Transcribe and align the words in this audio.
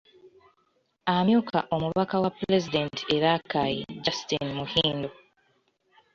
Amyuka 1.15 1.59
omubaka 1.75 2.15
wa 2.23 2.31
Pulezidenti 2.37 3.01
e 3.15 3.17
Rakai 3.23 3.77
Justine 4.03 4.51
Muhindo. 4.59 5.09